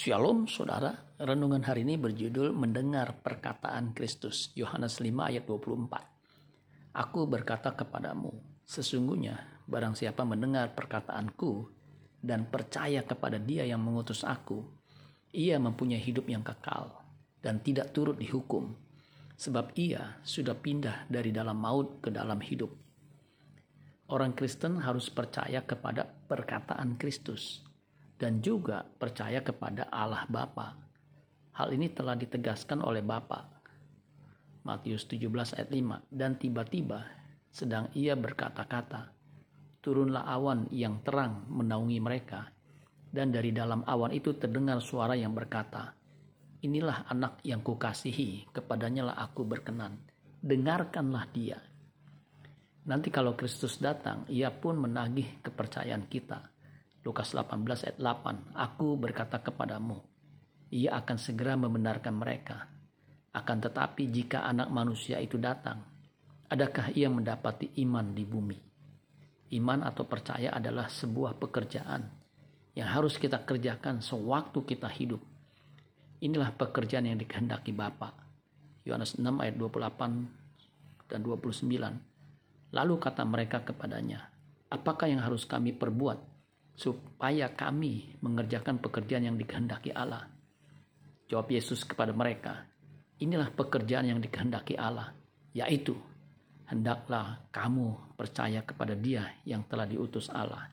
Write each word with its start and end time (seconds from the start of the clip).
Shalom 0.00 0.48
saudara, 0.48 1.12
renungan 1.20 1.60
hari 1.60 1.84
ini 1.84 2.00
berjudul 2.00 2.56
Mendengar 2.56 3.20
Perkataan 3.20 3.92
Kristus, 3.92 4.48
Yohanes 4.56 4.96
5 4.96 5.12
ayat 5.12 5.44
24. 5.44 6.96
Aku 6.96 7.28
berkata 7.28 7.76
kepadamu, 7.76 8.32
sesungguhnya 8.64 9.60
barang 9.68 9.92
siapa 9.92 10.24
mendengar 10.24 10.72
perkataanku 10.72 11.68
dan 12.16 12.48
percaya 12.48 13.04
kepada 13.04 13.36
dia 13.36 13.68
yang 13.68 13.84
mengutus 13.84 14.24
aku, 14.24 14.64
ia 15.36 15.60
mempunyai 15.60 16.00
hidup 16.00 16.32
yang 16.32 16.40
kekal 16.40 16.96
dan 17.44 17.60
tidak 17.60 17.92
turut 17.92 18.16
dihukum, 18.16 18.72
sebab 19.36 19.76
ia 19.76 20.16
sudah 20.24 20.56
pindah 20.56 21.12
dari 21.12 21.28
dalam 21.28 21.60
maut 21.60 22.00
ke 22.00 22.08
dalam 22.08 22.40
hidup. 22.40 22.72
Orang 24.08 24.32
Kristen 24.32 24.80
harus 24.80 25.12
percaya 25.12 25.60
kepada 25.60 26.08
perkataan 26.08 26.96
Kristus 26.96 27.68
dan 28.20 28.44
juga 28.44 28.84
percaya 28.84 29.40
kepada 29.40 29.88
Allah 29.88 30.28
Bapa. 30.28 30.76
Hal 31.56 31.72
ini 31.72 31.88
telah 31.88 32.12
ditegaskan 32.12 32.84
oleh 32.84 33.00
Bapa. 33.00 33.48
Matius 34.60 35.08
17 35.08 35.56
ayat 35.56 35.72
5 35.72 36.12
dan 36.12 36.36
tiba-tiba 36.36 37.00
sedang 37.48 37.88
ia 37.96 38.12
berkata-kata 38.12 39.08
turunlah 39.80 40.28
awan 40.28 40.68
yang 40.68 41.00
terang 41.00 41.48
menaungi 41.48 41.96
mereka. 41.96 42.52
Dan 43.10 43.32
dari 43.32 43.50
dalam 43.50 43.82
awan 43.88 44.12
itu 44.12 44.36
terdengar 44.36 44.78
suara 44.84 45.16
yang 45.16 45.34
berkata 45.34 45.90
inilah 46.60 47.08
anak 47.08 47.40
yang 47.42 47.64
kukasihi 47.64 48.52
kepadanya 48.52 49.10
lah 49.10 49.16
aku 49.16 49.48
berkenan. 49.48 49.96
Dengarkanlah 50.44 51.24
dia. 51.32 51.58
Nanti 52.84 53.08
kalau 53.08 53.32
Kristus 53.34 53.80
datang 53.80 54.28
ia 54.28 54.52
pun 54.52 54.76
menagih 54.76 55.40
kepercayaan 55.42 56.06
kita 56.06 56.59
Lukas 57.00 57.32
18 57.32 57.64
ayat 57.64 57.96
8, 57.96 58.52
Aku 58.52 59.00
berkata 59.00 59.40
kepadamu, 59.40 60.04
ia 60.68 61.00
akan 61.00 61.16
segera 61.16 61.56
membenarkan 61.56 62.12
mereka. 62.12 62.68
Akan 63.32 63.56
tetapi 63.56 64.10
jika 64.12 64.44
anak 64.44 64.68
manusia 64.68 65.16
itu 65.16 65.40
datang, 65.40 65.80
adakah 66.52 66.92
ia 66.92 67.08
mendapati 67.08 67.72
iman 67.88 68.12
di 68.12 68.24
bumi? 68.28 68.58
Iman 69.56 69.80
atau 69.80 70.04
percaya 70.04 70.52
adalah 70.52 70.92
sebuah 70.92 71.40
pekerjaan 71.40 72.04
yang 72.76 72.88
harus 72.92 73.16
kita 73.16 73.42
kerjakan 73.48 74.04
sewaktu 74.04 74.62
kita 74.62 74.86
hidup. 74.92 75.24
Inilah 76.20 76.52
pekerjaan 76.52 77.08
yang 77.08 77.16
dikehendaki 77.16 77.72
Bapa. 77.72 78.12
Yohanes 78.84 79.16
6 79.16 79.24
ayat 79.24 79.56
28 79.56 81.08
dan 81.08 81.20
29. 81.24 82.76
Lalu 82.76 82.94
kata 83.00 83.24
mereka 83.24 83.64
kepadanya, 83.64 84.30
apakah 84.70 85.10
yang 85.10 85.24
harus 85.24 85.42
kami 85.48 85.74
perbuat 85.74 86.29
supaya 86.74 87.52
kami 87.52 88.18
mengerjakan 88.24 88.80
pekerjaan 88.80 89.28
yang 89.28 89.36
dikehendaki 89.36 89.92
Allah. 89.92 90.26
Jawab 91.30 91.52
Yesus 91.52 91.86
kepada 91.86 92.10
mereka, 92.10 92.66
inilah 93.22 93.52
pekerjaan 93.52 94.08
yang 94.10 94.18
dikehendaki 94.18 94.74
Allah, 94.74 95.14
yaitu 95.54 95.94
hendaklah 96.66 97.46
kamu 97.54 98.16
percaya 98.16 98.62
kepada 98.66 98.96
dia 98.96 99.38
yang 99.46 99.62
telah 99.68 99.86
diutus 99.86 100.30
Allah. 100.32 100.70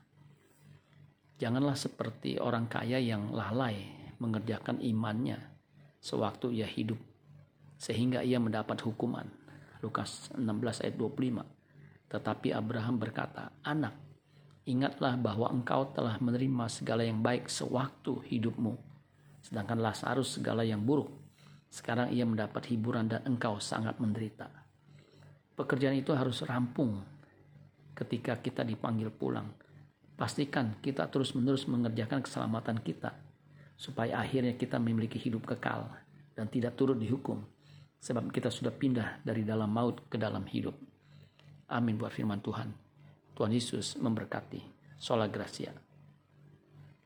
Janganlah 1.38 1.78
seperti 1.78 2.42
orang 2.42 2.66
kaya 2.66 2.98
yang 2.98 3.30
lalai 3.30 3.86
mengerjakan 4.18 4.82
imannya 4.82 5.38
sewaktu 6.02 6.50
ia 6.50 6.66
hidup, 6.66 6.98
sehingga 7.78 8.26
ia 8.26 8.42
mendapat 8.42 8.82
hukuman. 8.82 9.26
Lukas 9.78 10.34
16 10.34 10.82
ayat 10.82 10.96
25. 10.98 12.10
Tetapi 12.10 12.48
Abraham 12.50 12.98
berkata, 12.98 13.54
Anak, 13.62 14.07
Ingatlah 14.68 15.16
bahwa 15.16 15.48
engkau 15.48 15.88
telah 15.96 16.20
menerima 16.20 16.68
segala 16.68 17.00
yang 17.00 17.24
baik 17.24 17.48
sewaktu 17.48 18.20
hidupmu, 18.28 18.76
sedangkan 19.40 19.80
Lazarus 19.80 20.36
segala 20.36 20.60
yang 20.60 20.84
buruk. 20.84 21.08
Sekarang 21.72 22.12
ia 22.12 22.28
mendapat 22.28 22.68
hiburan 22.68 23.08
dan 23.08 23.24
engkau 23.24 23.56
sangat 23.64 23.96
menderita. 23.96 24.44
Pekerjaan 25.56 25.96
itu 25.96 26.12
harus 26.12 26.44
rampung 26.44 27.00
ketika 27.96 28.36
kita 28.44 28.60
dipanggil 28.60 29.08
pulang. 29.08 29.48
Pastikan 30.20 30.76
kita 30.84 31.08
terus-menerus 31.08 31.64
mengerjakan 31.64 32.20
keselamatan 32.20 32.84
kita, 32.84 33.16
supaya 33.72 34.20
akhirnya 34.20 34.52
kita 34.52 34.76
memiliki 34.76 35.16
hidup 35.16 35.48
kekal 35.48 35.88
dan 36.36 36.44
tidak 36.52 36.76
turut 36.76 37.00
dihukum, 37.00 37.40
sebab 38.04 38.28
kita 38.28 38.52
sudah 38.52 38.76
pindah 38.76 39.24
dari 39.24 39.48
dalam 39.48 39.72
maut 39.72 40.04
ke 40.12 40.20
dalam 40.20 40.44
hidup. 40.44 40.76
Amin 41.72 41.96
buat 41.96 42.12
firman 42.12 42.44
Tuhan. 42.44 42.87
Tuhan 43.38 43.54
Yesus 43.54 43.94
memberkati. 44.02 44.58
Sola 44.98 45.30
Gracia. 45.30 45.70